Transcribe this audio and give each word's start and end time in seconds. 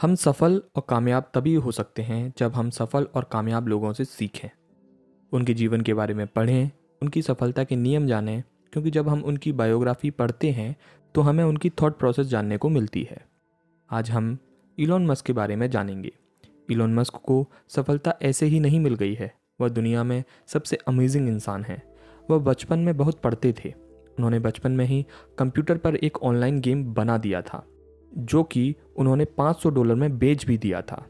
हम 0.00 0.14
सफल 0.14 0.62
और 0.76 0.82
कामयाब 0.88 1.30
तभी 1.34 1.54
हो 1.54 1.70
सकते 1.70 2.02
हैं 2.02 2.32
जब 2.38 2.52
हम 2.52 2.70
सफल 2.70 3.04
और 3.14 3.24
कामयाब 3.24 3.68
लोगों 3.68 3.92
से 3.92 4.04
सीखें। 4.04 4.48
उनके 5.32 5.54
जीवन 5.54 5.80
के 5.80 5.94
बारे 5.94 6.14
में 6.14 6.26
पढ़ें, 6.26 6.70
उनकी 7.02 7.22
सफलता 7.22 7.64
के 7.64 7.76
नियम 7.76 8.06
जानें, 8.06 8.42
क्योंकि 8.72 8.90
जब 8.90 9.08
हम 9.08 9.22
उनकी 9.22 9.52
बायोग्राफी 9.52 10.10
पढ़ते 10.10 10.50
हैं 10.50 10.76
तो 11.14 11.20
हमें 11.20 11.44
उनकी 11.44 11.70
थॉट 11.70 11.98
प्रोसेस 11.98 12.26
जानने 12.26 12.56
को 12.56 12.68
मिलती 12.68 13.06
है। 13.10 13.24
आज 13.90 14.10
हम 14.10 14.38
इलॉन 14.78 15.06
मस्क 15.06 15.26
के 15.26 15.32
बारे 15.32 15.56
में 15.56 15.70
जानेंगे। 15.70 16.12
इलॉन 16.70 16.94
मस्क 16.94 17.14
को 17.14 17.46
सफलता 17.68 18.14
ऐसे 18.22 18.46
ही 18.46 18.60
नहीं 18.60 18.80
मिल 18.80 18.94
गई 18.94 19.14
है। 19.14 19.32
वह 19.60 19.68
दुनिया 19.68 20.02
में 20.04 20.22
सबसे 20.46 20.78
अमेजिंग 20.88 21.28
इंसान 21.28 21.64
है। 21.64 21.82
वह 22.30 22.38
बचपन 22.38 22.78
में 22.78 22.96
बहुत 22.96 23.20
पढ़ते 23.20 23.54
थे। 23.64 23.72
उन्होंने 24.18 24.38
बचपन 24.38 24.72
में 24.72 24.84
ही 24.84 25.06
कंप्यूटर 25.38 25.78
पर 25.78 25.96
एक 25.96 26.22
ऑनलाइन 26.22 26.60
गेम 26.60 26.84
बना 26.94 27.18
दिया 27.18 27.42
था। 27.42 27.66
जो 28.18 28.42
कि 28.42 28.74
उन्होंने 28.96 29.24
500 29.38 29.70
डॉलर 29.70 29.94
में 29.94 30.18
बेच 30.18 30.46
भी 30.46 30.58
दिया 30.58 30.80
था। 30.82 31.04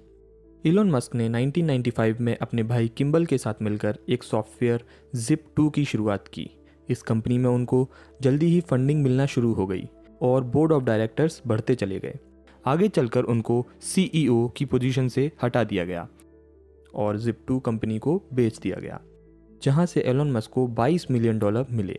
इलोन 0.64 0.90
मस्क 0.90 1.14
ने 1.14 1.28
1995 1.28 2.20
में 2.20 2.36
अपने 2.36 2.62
भाई 2.62 2.88
किम्बल 2.88 3.26
के 3.26 3.38
साथ 3.38 3.62
मिलकर 3.62 3.98
एक 4.08 4.22
सॉफ्टवेयर 4.22 4.84
जिप 5.14 5.44
टू 5.56 5.68
की 5.70 5.84
शुरुआत 5.84 6.28
की। 6.28 6.48
इस 6.88 7.02
कंपनी 7.02 7.38
में 7.38 7.50
उनको 7.50 7.88
जल्दी 8.22 8.46
ही 8.46 8.60
फंडिंग 8.60 9.02
मिलना 9.02 9.26
शुरू 9.26 9.52
हो 9.52 9.66
गई 9.66 9.88
और 10.22 10.44
बोर्ड 10.44 10.72
ऑफ़ 10.72 10.84
डायरेक्टर्स 10.84 11.42
बढ़ते 11.46 11.74
चले 11.74 11.98
गए। 11.98 12.18
आगे 12.66 12.88
चलकर 12.88 13.24
उनको 13.24 13.66
सीईओ 13.80 14.48
की 14.48 14.64
पोजीशन 14.64 15.08
से 15.08 15.30
हटा 15.42 15.64
दिया 15.64 15.84
गया 15.84 16.08
और 16.94 17.16
जिप 17.16 17.38
टू 17.48 17.58
कंपनी 17.58 17.98
को 17.98 18.22
बेच 18.32 18.58
दिया 18.58 18.80
गया, 18.80 19.00
जहाँ 19.62 19.86
से 19.86 20.00
एलोन 20.00 20.32
मस्क 20.32 20.50
को 20.50 20.66
22 20.66 21.10
मिलियन 21.10 21.38
डॉलर 21.38 21.66
मिले। 21.70 21.98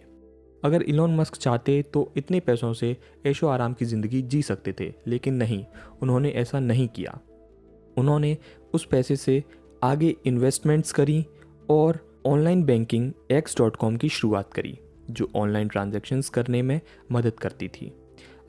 अगर 0.64 0.82
इलॉन 0.82 1.16
मस्क 1.16 1.36
चाहते 1.36 1.82
तो 1.84 2.12
इतने 2.18 2.40
पैसों 2.40 2.72
से 2.74 2.96
ऐशो 3.26 3.48
आराम 3.48 3.74
की 3.74 3.86
ज़िंदगी 3.86 4.22
जी 4.22 4.42
सकते 4.42 4.74
थे, 4.80 4.94
लेकिन 5.08 5.34
नहीं, 5.34 5.64
उन्होंने 6.02 6.30
ऐसा 6.32 6.60
नहीं 6.60 6.88
किया। 6.88 7.20
उन्होंने 7.98 8.36
उस 8.74 8.86
पैसे 8.86 9.16
से 9.16 9.44
आगे 9.84 10.16
इन्वेस्टमेंट्स 10.26 10.92
करी 10.92 11.26
और 11.70 12.00
online 12.26 12.64
banking 12.64 13.12
X 13.32 13.58
dot 13.58 13.76
com 13.76 13.98
की 13.98 14.10
शुरुआत 14.10 14.54
करी, 14.54 14.78
जो 15.12 15.30
ऑनलाइन 15.36 15.68
ट्रांजेक्शन्स 15.68 16.30
करने 16.30 16.62
में 16.62 16.80
मदद 17.12 17.40
करती 17.40 17.68
थी। 17.68 17.92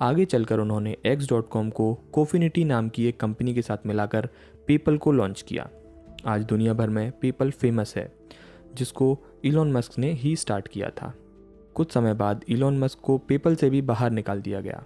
आगे 0.02 0.24
चलकर 0.24 0.58
उन्होंने 0.58 0.96
एक्स 1.06 1.28
डॉट 1.28 1.48
कॉम 1.48 1.70
को 1.70 1.92
कोफिनिटी 2.12 2.64
नाम 2.64 2.88
की 2.88 3.06
एक 3.06 3.20
कंपनी 3.20 3.54
के 3.54 3.62
साथ 3.62 3.86
मिलाकर 3.86 4.28
पेपल 4.68 4.96
को 4.96 5.12
लॉन्च 5.12 5.42
किया। 5.42 5.68
आज 6.26 6.44
दुनिया 6.44 6.74
भर 6.74 6.88
में 6.88 7.10
पेपल 7.12 7.50
फ़ेमस 7.50 7.94
है, 7.96 8.10
जिसको 8.74 9.16
इलॉन 9.44 9.72
मस्क 9.72 9.98
ने 9.98 10.12
ही 10.12 10.34
स्टार्ट 10.36 10.68
किया 10.68 10.90
था। 10.90 11.12
कुछ 11.78 11.92
समय 11.92 12.14
बाद 12.14 12.44
इलॉन 12.48 12.78
मस्क 12.78 12.98
को 13.02 13.18
पेपल 13.18 13.54
से 13.54 13.70
भी 13.70 13.82
बाहर 13.82 14.10
निकाल 14.10 14.40
दिया 14.42 14.60
गया। 14.60 14.84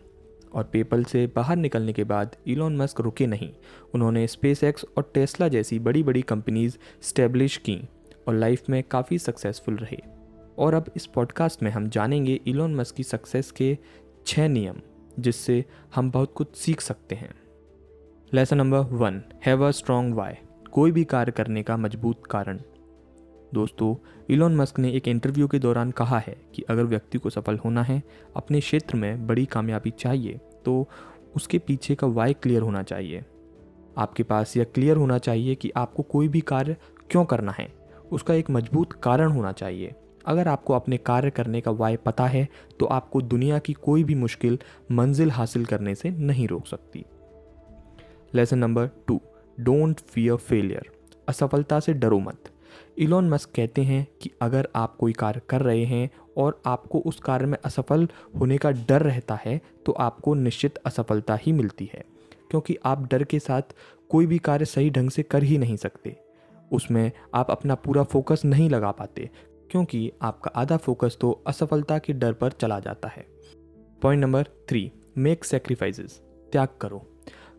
और 0.54 0.64
पेपल 0.64 1.04
से 1.04 1.26
बाहर 1.36 1.56
निकलने 1.56 1.92
के 1.92 2.04
बाद 2.04 2.36
इलॉन 2.46 2.76
मस्क 2.76 3.00
रुके 3.00 3.26
नहीं। 3.26 3.52
उन्होंने 3.94 4.26
स्पेस 4.26 4.64
एक्स 4.64 4.84
और 4.96 5.10
टेस्ला 5.14 5.48
जैसी 5.48 5.78
बड़ी 5.78 6.02
बड़ी 6.02 6.22
कंपनीज़ 6.22 6.76
स्टेब्लिश 7.02 7.56
की 7.56 7.88
और 8.28 8.34
लाइफ 8.34 8.62
में 8.70 8.82
काफ़ी 8.82 9.18
सक्सेसफुल 9.18 9.76
रहे। 9.76 9.98
और 10.58 10.74
अब 10.74 10.84
इस 10.96 11.06
पॉडकास्ट 11.06 11.62
में 11.62 11.70
हम 11.70 11.88
जानेंगे 11.88 12.40
इलॉन 12.46 12.74
मस्क 12.74 12.94
की 12.94 13.02
सक्सेस 13.02 13.50
के 13.50 13.78
छः 14.26 14.48
नियम, 14.48 14.76
जिससे 15.18 15.64
हम 15.94 16.10
बहुत 16.10 16.32
कुछ 16.34 16.56
सीख 16.56 16.80
सकते 16.80 17.14
हैं। 17.14 17.34
Lesson 18.34 18.56
number 18.56 18.78
one 18.78 19.22
have 19.46 19.68
a 19.68 19.70
strong 19.70 20.14
why 20.14 20.34
कोई 20.72 20.92
भी 20.92 21.04
कार्य 21.04 21.32
करने 21.32 21.62
का 21.62 21.76
मज़बूत 21.76 22.22
कारण। 22.30 22.60
दोस्तों, 23.52 23.94
इलॉन 24.30 24.54
मस्क 24.56 24.78
ने 24.78 24.90
एक 24.92 25.08
इंटरव्यू 25.08 25.46
के 25.48 25.58
दौरान 25.58 25.90
कहा 25.90 26.18
है 26.18 26.36
कि 26.54 26.62
अगर 26.62 26.84
व्यक्ति 26.84 27.18
को 27.18 27.30
सफल 27.30 27.56
होना 27.56 27.82
है, 27.82 28.02
अपने 28.36 28.60
क्षेत्र 28.60 28.96
में 28.96 29.26
बड़ी 29.26 29.44
कामयाबी 29.46 29.90
चाहिए 29.90 30.40
तो 30.64 30.86
उसके 31.36 31.58
पीछे 31.58 31.94
का 31.94 32.06
वाई 32.08 32.32
क्लियर 32.32 32.62
होना 32.62 32.82
चाहिए। 32.82 33.24
आपके 33.98 34.22
पास 34.22 34.56
यह 34.56 34.64
क्लियर 34.64 34.96
होना 34.96 35.18
चाहिए 35.18 35.54
कि 35.54 35.70
आपको 35.76 36.02
कोई 36.02 36.28
भी 36.28 36.40
कार्य 36.42 36.76
क्यों 37.10 37.24
करना 37.24 37.52
है, 37.52 37.68
उसका 38.12 38.34
एक 38.34 38.50
मज़बूत 38.50 38.92
कारण 39.02 39.32
होना 39.32 39.52
चाहिए। 39.52 39.94
अगर 40.26 40.48
आपको 40.48 40.74
अपने 40.74 40.96
कार्य 40.96 41.30
करने 41.30 41.60
का 41.60 41.70
वाय 41.72 41.96
पता 41.96 42.26
है 42.26 42.46
तो 42.80 42.86
आपको 42.88 43.22
दुनिया 43.22 43.58
की 43.58 43.72
कोई 43.74 44.04
भी 44.04 44.14
मुश्किल 44.14 44.58
मंजिल 44.92 45.30
हासिल 45.30 45.64
करने 45.64 45.94
से 45.94 46.10
नहीं 46.10 46.48
रोक 46.48 46.66
सकती। 46.66 47.04
Lesson 48.34 48.58
number 48.58 48.88
two, 49.06 49.20
don't 49.60 50.00
fear 50.00 50.36
failure. 50.36 50.90
असफलता 51.28 51.80
से 51.80 51.92
डरो 51.94 52.18
मत। 52.20 52.51
इलॉन 52.98 53.28
मस्क 53.28 53.50
कहते 53.56 53.82
हैं 53.82 54.06
कि 54.22 54.30
अगर 54.42 54.68
आप 54.76 54.96
कोई 54.96 55.12
कार्य 55.12 55.40
कर 55.48 55.62
रहे 55.62 55.84
हैं 55.84 56.10
और 56.38 56.60
आपको 56.66 56.98
उस 57.00 57.20
कार्य 57.20 57.46
में 57.46 57.58
असफल 57.64 58.08
होने 58.40 58.58
का 58.58 58.70
डर 58.70 59.02
रहता 59.02 59.38
है 59.44 59.60
तो 59.86 59.92
आपको 59.92 60.34
निश्चित 60.34 60.78
असफलता 60.86 61.34
ही 61.36 61.52
मिलती 61.52 61.90
है, 61.94 62.04
क्योंकि 62.50 62.76
आप 62.84 63.06
डर 63.10 63.24
के 63.24 63.38
साथ 63.38 63.74
कोई 64.10 64.26
भी 64.26 64.38
कार्य 64.40 64.64
सही 64.64 64.90
ढंग 64.90 65.10
से 65.10 65.22
कर 65.22 65.42
ही 65.42 65.58
नहीं 65.58 65.76
सकते। 65.76 66.16
उसमें 66.70 67.10
आप 67.34 67.50
अपना 67.50 67.74
पूरा 67.76 68.02
फोकस 68.02 68.42
नहीं 68.44 68.68
लगा 68.70 68.90
पाते, 68.90 69.28
क्योंकि 69.70 70.10
आपका 70.22 70.50
आधा 70.54 70.76
फोकस 70.76 71.16
तो 71.20 71.30
असफलता 71.46 71.98
के 71.98 72.12
डर 72.12 72.32
पर 72.32 72.52
चला 72.52 72.78
जाता 72.80 73.08
है। 73.08 73.26
Point 74.02 74.22
number 74.22 74.48
three 74.68 74.90
make 75.18 75.44
sacrifices 75.44 76.20
त्याग 76.52 76.68
करो। 76.80 77.06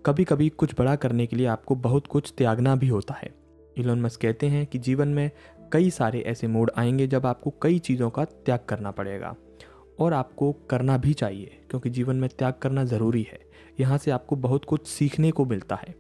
कभी 0.06 0.24
कभी 0.24 0.50
कुछ 0.50 0.74
बड़ा 0.78 0.96
करने 0.96 1.26
के 1.28 1.36
लिए 1.36 1.46
आपको 1.48 1.76
बहुत 1.78 2.08
कुछ 2.08 2.34
त्यागना 2.38 2.76
भी 2.76 2.88
होता 2.88 3.14
है। 3.14 3.30
इलोन 3.78 4.02
मस्क 4.02 4.22
कहते 4.22 4.48
हैं 4.48 4.66
कि 4.66 4.80
जीवन 4.80 5.08
में 5.08 5.32
कई 5.72 5.90
सारे 5.90 6.20
ऐसे 6.20 6.48
मोड 6.48 6.72
आएँगे 6.78 7.08
जब 7.08 7.26
आपको 7.26 7.54
कई 7.62 7.80
चीज़ों 7.80 8.10
का 8.10 8.26
त्याग 8.26 8.60
करना 8.70 8.92
पड़ेगा। 8.92 9.36
और 10.00 10.14
आपको 10.14 10.54
करना 10.54 10.98
भी 10.98 11.14
चाहिए, 11.14 11.62
क्योंकि 11.70 11.90
जीवन 11.90 12.16
में 12.16 12.30
त्याग 12.30 12.54
करना 12.54 12.84
ज़रूरी 12.84 13.28
है। 13.32 13.40
यहाँ 13.80 13.98
से 13.98 14.12
आपको 14.12 14.36
बहुत 14.36 14.66
कुछ 14.66 14.88
सीखने 14.88 15.32
को 15.32 15.46
मिलता 15.46 15.76
है। 15.76 15.96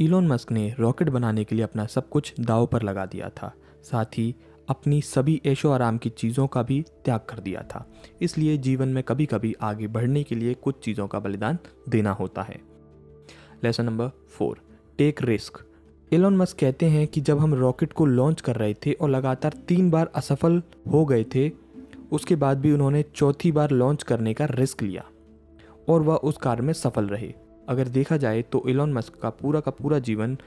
इलोन 0.00 0.28
मस्क 0.28 0.52
ने 0.52 0.74
रॉकेट 0.78 1.08
बनाने 1.08 1.44
के 1.44 1.54
लिए 1.54 1.64
अपना 1.64 1.86
सब 1.86 2.08
कुछ 2.08 2.34
दाव 2.40 2.66
पर 2.66 2.82
लगा 2.82 3.06
दिया 3.06 3.28
था। 3.28 3.54
साथ 3.82 4.04
ही 4.04 4.34
अपनी 4.68 5.02
सभी 5.02 5.42
ऐशो 5.46 5.70
आराम 5.70 5.98
की 5.98 6.10
चीज़ों 6.10 6.46
का 6.46 6.62
भी 6.62 6.84
त्याग 7.04 7.20
कर 7.20 7.38
दिया 7.38 7.62
था। 7.62 7.92
इसलिए 8.22 8.56
जीवन 8.56 8.88
में 8.88 9.02
कभी 9.02 9.26
कभी 9.26 9.54
आगे 9.60 9.86
बढ़ने 9.86 10.22
के 10.22 10.34
लिए 10.34 10.54
कुछ 10.54 10.84
चीज़ों 10.84 11.08
का 11.08 11.20
बलिदान 11.20 11.58
देना 11.88 12.10
होता 12.10 12.42
है। 12.42 12.60
Lesson 13.64 13.84
number 13.84 14.08
four 14.08 14.60
take 14.98 15.22
risk 15.22 15.65
Elon 16.12 16.36
Musk 16.36 16.58
कहते 16.58 16.86
हैं 16.86 17.06
कि 17.06 17.20
जब 17.20 17.38
हम 17.38 17.54
रॉकेट 17.54 17.92
को 17.92 18.04
लॉन्च 18.06 18.40
कर 18.40 18.56
रहे 18.56 18.74
थे 18.86 18.92
और 18.92 19.08
लगातार 19.10 19.52
तीन 19.68 19.90
बार 19.90 20.10
असफल 20.14 20.62
हो 20.92 21.04
गए 21.04 21.24
थे, 21.34 21.50
उसके 22.12 22.36
बाद 22.36 22.58
भी 22.58 22.72
उन्होंने 22.72 23.02
चौथी 23.04 23.50
बार 23.52 23.70
लॉन्च 23.70 24.02
करने 24.02 24.34
का 24.34 24.44
रिस्क 24.44 24.82
लिया 24.82 25.04
और 25.88 26.02
वह 26.02 26.14
उस 26.14 26.36
कार्य 26.36 26.62
में 26.62 26.72
सफल 26.72 27.08
रहे। 27.08 27.32
अगर 27.68 27.88
देखा 27.88 28.16
जाए 28.16 28.42
तो 28.42 28.62
एलोन 28.68 28.92
मस्क 28.92 29.18
का 29.22 29.30
पूरा 29.30 29.60
का 29.60 29.70
पूरा 29.70 29.98
जीवन 29.98 30.38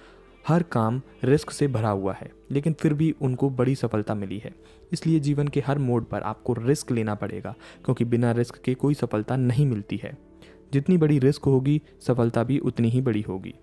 हर 0.46 0.64
काम 0.64 1.02
रिस्क 1.24 1.52
से 1.52 1.68
भरा 1.68 1.90
हुआ 1.90 2.14
है, 2.14 2.32
लेकिन 2.52 2.74
फिर 2.74 2.94
भी 2.94 3.14
उनको 3.22 3.50
बड़ी 3.50 3.76
सफलता 3.76 4.16
मिली 4.16 4.38
है। 4.38 4.54
इसलिए 4.92 5.20
जीवन 5.20 5.48
के 5.48 5.60
हर 5.60 5.80
मोड 5.80 6.06
पर 6.06 6.22
आपको 6.22 6.54
रिस्क 6.56 6.92
लेना 6.92 7.16
पड़ेगा, 7.16 7.56
क्योंकि 7.86 8.06
बिना 8.06 8.32
रिस्क 8.32 8.62
के 8.66 8.74
कोई 8.74 8.94
सफलता 8.94 9.36
नहीं 9.38 9.66
मिलती 9.66 10.00
है। 10.04 10.18
जितनी 10.74 10.98
बड़ी 10.98 11.20
रिस्क 11.20 11.46
होगी, 11.46 11.82
सफलता 12.02 12.44
भी 12.44 12.60
उतनी 12.60 12.90
ही 12.90 13.02
बड़ी 13.02 13.22
होगी। 13.22 13.54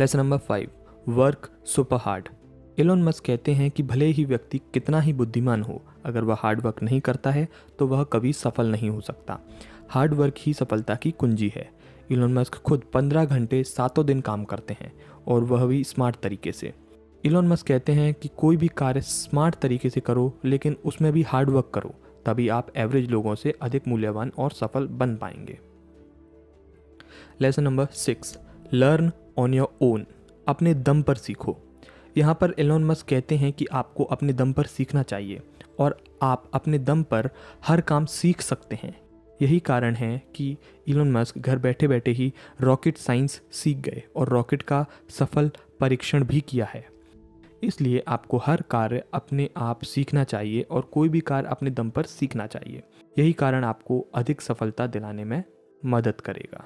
Lesson 0.00 0.18
number 0.18 0.38
five 0.38 0.70
work 1.06 1.48
super 1.66 1.96
hard 1.96 2.28
Elon 2.78 3.02
Musk 3.02 3.24
कहते 3.24 3.52
हैं 3.52 3.70
कि 3.70 3.82
भले 3.82 4.06
ही 4.06 4.24
व्यक्ति 4.24 4.58
कितना 4.74 5.00
ही 5.00 5.12
बुद्धिमान 5.12 5.62
हो, 5.62 5.80
अगर 6.04 6.24
वह 6.24 6.36
हार्ड 6.40 6.60
वर्क 6.60 6.82
नहीं 6.82 7.00
करता 7.00 7.30
है 7.30 7.46
तो 7.78 7.86
वह 7.86 8.02
कभी 8.04 8.32
सफल 8.32 8.70
नहीं 8.70 8.88
हो 8.90 9.00
सकता। 9.00 9.38
हार्ड 9.88 10.14
वर्क 10.14 10.34
ही 10.38 10.54
सफलता 10.54 10.94
की 10.94 11.10
कुंजी 11.10 11.52
है। 11.56 11.68
इलोन 12.10 12.32
मस्क 12.34 12.54
खुद 12.56 12.84
पंद्रह 12.94 13.24
घंटे 13.24 13.62
सातों 13.64 14.04
दिन 14.06 14.20
काम 14.20 14.44
करते 14.44 14.76
हैं, 14.80 14.92
और 15.28 15.44
वह 15.44 15.64
भी 15.66 15.82
स्मार्ट 15.84 16.16
तरीके 16.16 16.52
से। 16.52 16.72
इलोन 17.24 17.48
मस्क 17.48 17.66
कहते 17.66 17.92
हैं 17.92 18.12
कि 18.14 18.30
कोई 18.36 18.56
भी 18.56 18.68
कार्य 18.68 19.00
स्मार्ट 19.00 19.54
तरीके 19.54 19.90
से 19.90 20.00
करो, 20.00 20.32
लेकिन 20.44 20.76
उसमें 20.84 21.12
भी 21.12 21.22
हार्ड 21.22 21.50
वर्क 21.50 21.70
करो, 21.74 21.94
तभी 22.26 22.48
आप 22.48 22.72
एवरेज 22.76 23.10
लोगों 23.10 23.34
से 23.34 23.54
अधिक 23.62 23.88
मूल्यवान 23.88 24.32
और 24.38 24.50
सफल 24.52 24.86
बन 24.88 25.16
पाएँगे। 25.16 25.58
Lesson 27.40 27.62
number 27.62 27.86
six 27.94 28.38
learn 28.74 29.12
on 29.38 29.54
your 29.54 29.76
own 29.82 30.06
अपने 30.48 30.74
दम 30.74 31.02
पर 31.02 31.14
सीखो। 31.14 31.56
यहाँ 32.16 32.34
पर 32.34 32.54
एलोन 32.58 32.84
मस्क 32.84 33.06
कहते 33.08 33.36
हैं 33.36 33.52
कि 33.52 33.66
आपको 33.66 34.04
अपने 34.04 34.32
दम 34.32 34.52
पर 34.52 34.66
सीखना 34.66 35.02
चाहिए 35.02 35.40
और 35.78 36.04
आप 36.22 36.50
अपने 36.54 36.78
दम 36.78 37.02
पर 37.02 37.30
हर 37.66 37.80
काम 37.80 38.04
सीख 38.04 38.40
सकते 38.40 38.78
हैं। 38.82 38.94
यही 39.42 39.58
कारण 39.60 39.94
है 39.94 40.22
कि 40.36 40.56
इलोन 40.88 41.12
मस्क 41.12 41.38
घर 41.38 41.58
बैठे 41.58 41.88
बैठे 41.88 42.10
ही 42.10 42.32
रॉकेट 42.60 42.98
साइंस 42.98 43.40
सीख 43.52 43.78
गए 43.78 44.02
और 44.16 44.28
रॉकेट 44.28 44.62
का 44.62 44.86
सफल 45.10 45.50
परीक्षण 45.80 46.24
भी 46.24 46.40
किया 46.40 46.66
है। 46.66 46.88
इसलिए 47.62 48.02
आपको 48.08 48.38
हर 48.38 48.62
कार्य 48.62 49.02
अपने 49.14 49.50
आप 49.56 49.82
सीखना 49.82 50.24
चाहिए 50.24 50.62
और 50.62 50.82
कोई 50.82 51.08
भी 51.08 51.20
कार्य 51.20 51.48
अपने 51.48 51.70
दम 51.70 51.90
पर 51.90 52.02
सीखना 52.02 52.46
चाहिए। 52.46 52.82
यही 53.18 53.32
कारण 53.32 53.64
आपको 53.64 54.06
अधिक 54.14 54.40
सफलता 54.40 54.86
दिलाने 54.86 55.24
में 55.24 55.44
मदद 55.84 56.20
करेगा। 56.20 56.64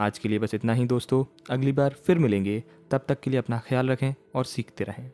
आज 0.00 0.18
के 0.18 0.28
लिए 0.28 0.38
बस 0.38 0.54
इतना 0.54 0.72
ही 0.72 0.84
दोस्तों। 0.84 1.24
अगली 1.50 1.72
बार 1.72 1.90
फिर 1.90 2.18
मिलेंगे। 2.18 2.64
तब 2.90 3.04
तक 3.08 3.20
के 3.20 3.30
लिए 3.30 3.38
अपना 3.38 3.58
ख्याल 3.58 3.90
रखें 3.90 4.14
और 4.34 4.44
सीखते 4.44 4.84
रहें। 4.84 5.12